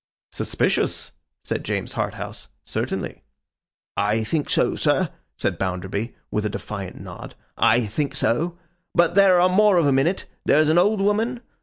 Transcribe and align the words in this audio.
'Suspicious,' 0.31 1.11
said 1.43 1.63
James 1.63 1.93
Harthouse, 1.93 2.47
'certainly.' 2.65 3.21
'I 3.97 4.23
think 4.23 4.49
so, 4.49 4.75
sir,' 4.75 5.09
said 5.37 5.59
Bounderby, 5.59 6.15
with 6.31 6.43
a 6.43 6.49
defiant 6.49 6.99
nod. 6.99 7.35
'I 7.57 7.85
think 7.85 8.15
so. 8.15 8.57
But 8.95 9.13
there 9.13 9.39
are 9.39 9.47
more 9.47 9.77
of 9.77 9.85
'em 9.85 9.99
in 9.99 10.07
it. 10.07 10.25
There's 10.43 10.69
an 10.69 10.79
old 10.79 11.01
woman. 11.01 11.41